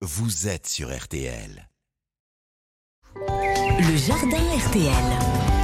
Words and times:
vous 0.00 0.46
êtes 0.46 0.68
sur 0.68 0.96
RTL. 0.96 1.68
Le 3.16 3.96
jardin 3.96 4.38
RTL. 4.68 4.92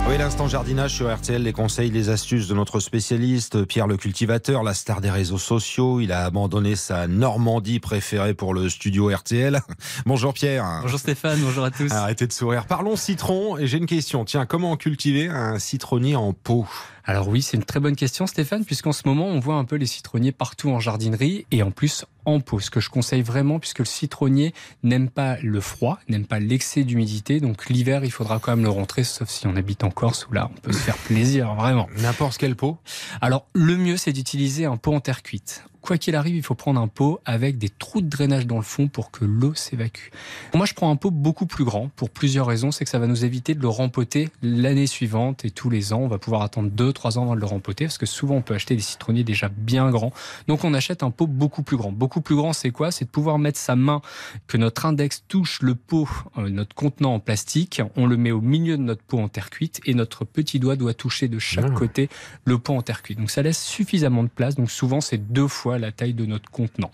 Oui, 0.09 0.19
l'instant 0.19 0.49
jardinage 0.49 0.93
sur 0.93 1.15
RTL, 1.15 1.41
les 1.41 1.53
conseils, 1.53 1.91
les 1.91 2.09
astuces 2.09 2.49
de 2.49 2.55
notre 2.55 2.81
spécialiste, 2.81 3.65
Pierre 3.65 3.87
le 3.87 3.97
cultivateur, 3.97 4.65
la 4.65 4.75
star 4.75 5.01
des 5.01 5.11
réseaux 5.11 5.39
sociaux. 5.39 6.01
Il 6.01 6.11
a 6.11 6.25
abandonné 6.25 6.75
sa 6.75 7.07
Normandie 7.07 7.79
préférée 7.79 8.35
pour 8.35 8.55
le 8.55 8.69
studio 8.69 9.09
RTL. 9.09 9.61
Bonjour 10.05 10.35
Pierre. 10.35 10.81
Bonjour 10.83 10.99
Stéphane, 10.99 11.39
bonjour 11.41 11.65
à 11.65 11.71
tous. 11.71 11.93
Arrêtez 11.93 12.27
de 12.27 12.33
sourire. 12.33 12.67
Parlons 12.67 12.97
citron 12.97 13.57
et 13.57 13.69
j'ai 13.69 13.79
une 13.79 13.87
question. 13.87 14.25
Tiens, 14.25 14.47
comment 14.47 14.77
cultiver 14.77 15.29
un 15.29 15.61
citronnier 15.61 16.17
en 16.17 16.33
pot? 16.33 16.67
Alors 17.07 17.29
oui, 17.29 17.43
c'est 17.43 17.59
une 17.59 17.65
très 17.65 17.81
bonne 17.81 17.97
question 17.97 18.27
Stéphane, 18.27 18.65
puisqu'en 18.65 18.93
ce 18.93 19.03
moment 19.05 19.27
on 19.27 19.39
voit 19.39 19.57
un 19.57 19.65
peu 19.65 19.77
les 19.77 19.87
citronniers 19.87 20.33
partout 20.33 20.71
en 20.71 20.81
jardinerie 20.81 21.47
et 21.51 21.63
en 21.63 21.71
plus 21.71 22.07
en 22.25 22.41
pot. 22.41 22.61
Ce 22.61 22.71
que 22.71 22.81
je 22.81 22.89
conseille 22.89 23.21
vraiment, 23.21 23.59
puisque 23.59 23.81
le 23.81 23.85
citronnier 23.85 24.55
n'aime 24.83 25.11
pas 25.11 25.37
le 25.43 25.61
froid, 25.61 25.99
n'aime 26.09 26.25
pas 26.25 26.41
l'excès 26.41 26.83
d'humidité. 26.83 27.41
Donc 27.41 27.69
l'hiver, 27.69 28.05
il 28.05 28.11
faudra 28.11 28.39
quand 28.39 28.53
même 28.53 28.65
le 28.65 28.71
rentrer, 28.71 29.05
sauf 29.05 29.29
si 29.29 29.47
on 29.47 29.55
habite 29.55 29.85
en 29.85 29.91
Corse 29.91 30.27
où 30.29 30.33
là, 30.33 30.51
on 30.51 30.61
peut 30.61 30.73
se 30.73 30.79
faire 30.79 30.97
plaisir, 30.97 31.55
vraiment. 31.55 31.89
N'importe 31.99 32.39
quel 32.39 32.57
pot? 32.57 32.79
Alors 33.21 33.47
le 33.53 33.77
mieux, 33.77 33.99
c'est 33.99 34.13
d'utiliser 34.13 34.65
un 34.65 34.79
pot 34.79 34.95
en 34.95 35.01
terre 35.01 35.23
cuite 35.23 35.65
quoi 35.85 35.99
qu'il 35.99 36.17
arrive, 36.17 36.35
il 36.35 36.43
faut 36.43 36.55
prendre 36.55 36.81
un 36.81 36.89
pot 36.89 37.21
avec 37.25 37.59
des 37.59 37.69
trous 37.69 38.01
de 38.01 38.09
drainage 38.09 38.47
dans 38.47 38.57
le 38.57 38.63
fond 38.63 38.89
pour 38.89 39.11
que 39.11 39.25
l'eau 39.25 39.55
s'évacue. 39.55 40.11
Moi, 40.55 40.67
je 40.67 40.75
prends 40.75 40.91
un 40.91 40.97
pot 40.97 41.11
beaucoup 41.11 41.47
plus 41.47 41.65
grand 41.65 41.91
pour 41.97 42.11
plusieurs 42.11 42.47
raisons. 42.47 42.71
C'est 42.73 42.85
que 42.85 42.91
ça 42.91 42.99
va 42.99 43.07
nous 43.07 43.25
éviter 43.25 43.55
de 43.55 43.61
le 43.61 43.69
rempoter 43.69 44.31
l'année 44.43 44.87
suivante 44.87 45.45
et 45.45 45.51
tous 45.51 45.71
les 45.71 45.93
ans. 45.93 46.01
On 46.01 46.09
va 46.09 46.19
pouvoir 46.19 46.43
attendre 46.43 46.71
2-3 46.71 47.19
ans 47.19 47.23
avant 47.23 47.35
de 47.37 47.41
le 47.41 47.47
rempoter 47.47 47.85
parce 47.85 47.99
que 47.99 48.07
souvent 48.07 48.37
on 48.37 48.43
peut 48.43 48.55
acheter 48.55 48.75
des 48.77 48.83
citronniers 48.83 49.25
déjà 49.25 49.49
bien 49.49 49.91
grands. 49.91 50.13
Donc 50.49 50.65
on 50.65 50.73
achète 50.75 51.03
un 51.03 51.11
pot 51.11 51.27
beaucoup 51.27 51.63
plus 51.63 51.77
grand. 51.77 51.93
Beaucoup 51.93 52.21
plus 52.21 52.35
grand, 52.37 52.53
c'est 52.53 52.71
quoi? 52.71 52.91
C'est 52.91 53.05
de 53.05 53.11
pouvoir 53.11 53.39
mettre 53.39 53.59
sa 53.59 53.77
main, 53.77 54.01
que 54.47 54.57
notre 54.57 54.87
index 54.87 55.25
touche 55.29 55.61
le 55.63 55.75
pot, 55.75 56.09
euh, 56.39 56.49
notre 56.49 56.75
contenant 56.75 57.15
en 57.15 57.21
plastique. 57.21 57.83
On 57.97 58.07
le 58.07 58.17
met 58.17 58.31
au 58.31 58.41
milieu 58.41 58.77
de 58.77 58.83
notre 58.83 59.03
pot 59.03 59.19
en 59.19 59.29
terre 59.29 59.51
cuite 59.51 59.81
et 59.85 59.95
notre 59.95 60.25
petit 60.25 60.59
doigt 60.59 60.77
doit 60.77 60.95
toucher 60.95 61.29
de 61.29 61.39
chaque 61.39 61.67
Ah. 61.69 61.71
côté 61.79 62.09
le 62.45 62.59
pot 62.59 62.75
en 62.75 62.83
terre 62.83 63.03
cuite. 63.03 63.19
Donc 63.19 63.31
ça 63.31 63.43
laisse 63.43 63.63
suffisamment 63.63 64.23
de 64.23 64.29
place. 64.29 64.55
Donc 64.55 64.71
souvent 64.71 65.01
c'est 65.01 65.19
deux 65.19 65.49
fois 65.49 65.74
la 65.79 65.93
taille 65.93 66.15
de 66.15 66.27
notre 66.27 66.51
contenant. 66.51 66.91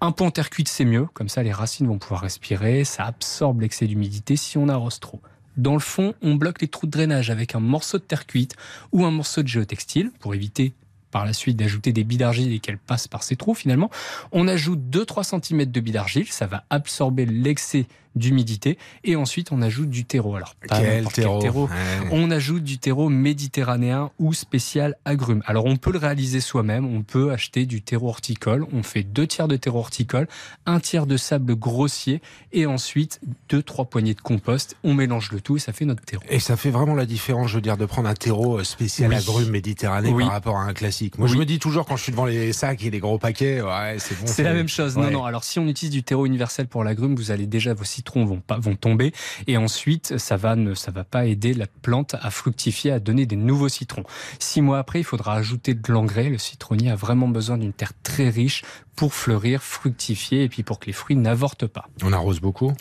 Un 0.00 0.12
pot 0.12 0.24
en 0.24 0.30
terre 0.30 0.50
cuite 0.50 0.68
c'est 0.68 0.84
mieux, 0.84 1.06
comme 1.14 1.28
ça 1.28 1.42
les 1.42 1.52
racines 1.52 1.86
vont 1.86 1.98
pouvoir 1.98 2.20
respirer, 2.20 2.84
ça 2.84 3.04
absorbe 3.04 3.60
l'excès 3.62 3.86
d'humidité 3.86 4.36
si 4.36 4.58
on 4.58 4.68
arrose 4.68 5.00
trop. 5.00 5.20
Dans 5.56 5.74
le 5.74 5.80
fond, 5.80 6.14
on 6.22 6.36
bloque 6.36 6.60
les 6.60 6.68
trous 6.68 6.86
de 6.86 6.92
drainage 6.92 7.30
avec 7.30 7.56
un 7.56 7.60
morceau 7.60 7.98
de 7.98 8.04
terre 8.04 8.26
cuite 8.26 8.54
ou 8.92 9.04
un 9.04 9.10
morceau 9.10 9.42
de 9.42 9.48
géotextile 9.48 10.12
pour 10.20 10.34
éviter 10.34 10.72
par 11.10 11.24
la 11.24 11.32
suite 11.32 11.56
d'ajouter 11.56 11.92
des 11.92 12.04
billes 12.04 12.18
d'argile 12.18 12.52
et 12.52 12.60
qu'elles 12.60 12.78
passent 12.78 13.08
par 13.08 13.22
ces 13.22 13.36
trous 13.36 13.54
finalement. 13.54 13.90
On 14.32 14.46
ajoute 14.46 14.80
2-3 14.90 15.40
cm 15.40 15.64
de 15.64 15.80
billes 15.80 15.94
d'argile, 15.94 16.28
ça 16.28 16.46
va 16.46 16.64
absorber 16.70 17.26
l'excès 17.26 17.86
d'humidité 18.16 18.78
et 19.04 19.16
ensuite 19.16 19.52
on 19.52 19.62
ajoute 19.62 19.90
du 19.90 20.04
terreau. 20.04 20.34
Alors 20.36 20.54
pas 20.68 20.78
Quel 20.80 21.06
terreau, 21.08 21.66
Ouais. 21.68 22.08
on 22.12 22.30
ajoute 22.30 22.64
du 22.64 22.78
terreau 22.78 23.08
méditerranéen 23.08 24.10
ou 24.18 24.34
spécial 24.34 24.96
agrumes. 25.04 25.42
Alors 25.46 25.64
on 25.66 25.76
peut 25.76 25.92
le 25.92 25.98
réaliser 25.98 26.40
soi-même, 26.40 26.84
on 26.86 27.02
peut 27.02 27.32
acheter 27.32 27.66
du 27.66 27.82
terreau 27.82 28.08
horticole, 28.08 28.66
on 28.72 28.82
fait 28.82 29.02
deux 29.02 29.26
tiers 29.26 29.48
de 29.48 29.56
terreau 29.56 29.78
horticole, 29.78 30.28
un 30.66 30.80
tiers 30.80 31.06
de 31.06 31.16
sable 31.16 31.54
grossier 31.56 32.20
et 32.52 32.66
ensuite 32.66 33.20
deux 33.48 33.62
trois 33.62 33.84
poignées 33.86 34.14
de 34.14 34.20
compost, 34.20 34.76
on 34.84 34.94
mélange 34.94 35.30
le 35.32 35.40
tout 35.40 35.56
et 35.56 35.60
ça 35.60 35.72
fait 35.72 35.84
notre 35.84 36.02
terreau. 36.04 36.22
Et 36.28 36.40
ça 36.40 36.56
fait 36.56 36.70
vraiment 36.70 36.94
la 36.94 37.06
différence, 37.06 37.50
je 37.50 37.56
veux 37.56 37.60
dire, 37.60 37.76
de 37.76 37.86
prendre 37.86 38.08
un 38.08 38.14
terreau 38.14 38.58
euh, 38.58 38.64
spécial 38.64 39.10
Oui. 39.10 39.16
agrumes 39.16 39.50
méditerranéen 39.50 40.12
Oui. 40.12 40.24
par 40.24 40.32
rapport 40.32 40.56
à 40.56 40.62
un 40.64 40.72
classique. 40.74 41.18
Moi, 41.18 41.28
je 41.28 41.36
me 41.36 41.44
dis 41.44 41.58
toujours 41.58 41.86
quand 41.86 41.96
je 41.96 42.02
suis 42.02 42.12
devant 42.12 42.26
les 42.26 42.52
sacs 42.52 42.82
et 42.84 42.90
les 42.90 42.98
gros 43.00 43.18
paquets, 43.18 43.60
ouais, 43.60 43.96
c'est 43.98 44.18
bon. 44.20 44.26
C'est 44.26 44.42
la 44.42 44.52
même 44.54 44.68
chose. 44.68 44.96
Ouais. 44.96 45.04
Non, 45.04 45.10
non. 45.10 45.24
Alors, 45.24 45.44
si 45.44 45.58
on 45.58 45.66
utilise 45.66 45.92
du 45.92 46.02
terreau 46.02 46.26
universel 46.26 46.66
pour 46.66 46.84
l'agrume, 46.84 47.14
vous 47.14 47.30
allez 47.30 47.46
déjà 47.46 47.74
vos 47.74 47.84
citrons 47.98 48.24
vont 48.24 48.40
pas 48.40 48.58
vont 48.58 48.76
tomber, 48.76 49.12
et 49.46 49.56
ensuite 49.56 50.18
ça 50.18 50.36
va 50.36 50.56
ne 50.56 50.74
ça 50.74 50.90
va 50.90 51.04
pas 51.04 51.26
aider 51.26 51.54
la 51.54 51.66
plante 51.66 52.14
à 52.20 52.30
fructifier, 52.30 52.92
à 52.92 53.00
donner 53.00 53.26
des 53.26 53.36
nouveaux 53.36 53.68
citrons. 53.68 54.04
Six 54.38 54.62
mois 54.62 54.78
après, 54.78 55.00
il 55.00 55.04
faudra 55.04 55.34
ajouter 55.34 55.74
de 55.74 55.92
l'engrais. 55.92 56.28
Le 56.28 56.38
citronnier 56.38 56.90
a 56.90 56.96
vraiment 56.96 57.28
besoin 57.28 57.58
d'une 57.58 57.72
terre 57.72 57.92
très 58.02 58.28
riche 58.28 58.62
pour 58.98 59.14
fleurir, 59.14 59.62
fructifier, 59.62 60.42
et 60.42 60.48
puis 60.48 60.64
pour 60.64 60.80
que 60.80 60.86
les 60.86 60.92
fruits 60.92 61.14
n'avortent 61.14 61.68
pas. 61.68 61.88
On 62.02 62.12
arrose 62.12 62.40
beaucoup? 62.40 62.72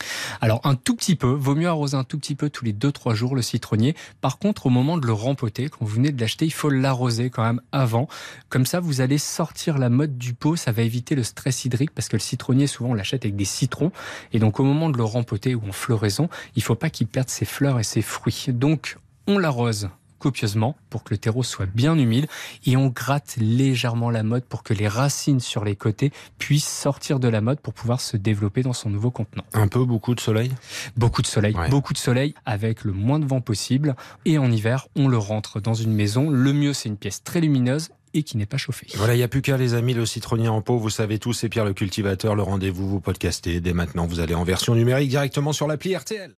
Alors 0.42 0.62
un 0.64 0.74
tout 0.74 0.96
petit 0.96 1.16
peu, 1.16 1.28
vaut 1.30 1.54
mieux 1.54 1.68
arroser 1.68 1.96
un 1.96 2.04
tout 2.04 2.18
petit 2.18 2.34
peu 2.34 2.50
tous 2.50 2.66
les 2.66 2.74
2-3 2.74 3.14
jours 3.14 3.36
le 3.36 3.44
citronnier. 3.44 3.96
Par 4.20 4.40
contre, 4.40 4.66
au 4.66 4.72
moment 4.72 4.98
de 4.98 5.06
le 5.06 5.14
rempoter, 5.14 5.70
quand 5.70 5.86
vous 5.86 5.94
venez 5.94 6.12
de 6.12 6.20
l'acheter, 6.20 6.46
il 6.46 6.54
faut 6.54 6.72
l'arroser 6.72 7.30
quand 7.30 7.44
même 7.44 7.62
avant. 7.72 8.08
Comme 8.50 8.66
ça, 8.66 8.80
vous 8.80 9.00
allez 9.00 9.20
sortir 9.20 9.78
la 9.78 9.90
mode 9.90 10.18
du 10.18 10.34
pot, 10.34 10.56
ça 10.56 10.72
va 10.72 10.82
éviter 10.82 11.14
le 11.14 11.22
stress 11.22 11.66
hydrique 11.66 11.92
parce 11.92 12.08
que 12.08 12.16
le 12.16 12.22
citronnier, 12.22 12.66
souvent, 12.66 12.90
on 12.90 12.96
l'achète 12.96 13.24
avec 13.24 13.36
des 13.36 13.46
citrons. 13.46 13.92
Et 14.34 14.40
donc 14.40 14.60
au 14.60 14.64
moment 14.64 14.90
de 14.90 14.98
le 14.98 15.04
rempoter 15.04 15.54
ou 15.54 15.62
en 15.70 15.72
floraison, 15.72 16.30
il 16.56 16.64
faut 16.64 16.74
pas 16.74 16.90
qu'il 16.90 17.06
perde 17.06 17.30
ses 17.30 17.46
fleurs 17.46 17.80
et 17.80 17.84
ses 17.84 18.02
fruits. 18.02 18.46
Donc 18.48 18.98
on 19.28 19.38
l'arrose 19.38 19.90
copieusement 20.20 20.76
pour 20.90 21.04
que 21.04 21.14
le 21.14 21.18
terreau 21.18 21.44
soit 21.44 21.66
bien 21.66 21.98
humide 21.98 22.28
et 22.66 22.78
on 22.78 22.88
gratte 22.88 23.36
légèrement 23.38 24.10
la 24.10 24.24
mode 24.24 24.46
pour 24.46 24.64
que 24.64 24.74
les 24.74 24.88
racines 24.88 25.40
sur 25.40 25.64
les 25.64 25.76
côtés 25.76 26.12
puissent 26.38 26.68
sortir 26.68 27.20
de 27.20 27.28
la 27.28 27.42
mode 27.42 27.60
pour 27.60 27.74
pouvoir 27.74 28.02
se 28.02 28.18
développer 28.18 28.64
dans 28.64 28.74
son 28.74 28.90
nouveau 28.90 29.12
contenant. 29.12 29.44
Un 29.54 29.68
peu, 29.68 29.84
beaucoup 29.86 30.16
de 30.16 30.20
soleil? 30.20 30.52
Beaucoup 30.96 31.22
de 31.22 31.28
soleil, 31.28 31.56
Ouais. 31.56 31.70
beaucoup 31.70 31.94
de 31.94 31.98
soleil 31.98 32.34
avec 32.46 32.84
le 32.84 32.92
moins 32.94 33.20
de 33.20 33.26
vent 33.26 33.42
possible. 33.42 33.96
Et 34.26 34.38
en 34.38 34.52
hiver, 34.52 34.88
on 34.96 35.08
le 35.08 35.18
rentre 35.18 35.60
dans 35.60 35.74
une 35.74 35.94
maison. 35.94 36.30
Le 36.30 36.54
mieux, 36.54 36.74
c'est 36.74 36.90
une 36.90 36.98
pièce 36.98 37.24
très 37.24 37.42
lumineuse 37.42 37.90
et 38.14 38.24
qui 38.24 38.38
n'est 38.38 38.46
pas 38.46 38.58
chauffée. 38.58 38.88
Voilà, 38.96 39.14
il 39.14 39.18
n'y 39.18 39.24
a 39.24 39.28
plus 39.28 39.42
qu'à 39.42 39.58
les 39.58 39.74
amis, 39.74 39.94
le 39.94 40.06
citronnier 40.06 40.48
en 40.48 40.62
pot, 40.62 40.78
vous 40.78 40.90
savez 40.90 41.20
tout, 41.20 41.34
c'est 41.34 41.50
Pierre 41.50 41.66
le 41.66 41.74
cultivateur, 41.74 42.36
le 42.36 42.42
rendez-vous, 42.44 42.88
vous 42.88 43.00
podcastez. 43.00 43.60
Dès 43.62 43.74
maintenant, 43.74 44.08
vous 44.08 44.20
allez 44.20 44.34
en 44.34 44.44
version 44.44 44.76
numérique 44.76 45.10
directement 45.10 45.54
sur 45.54 45.68
l'appli 45.68 45.96
RTL. 45.96 46.34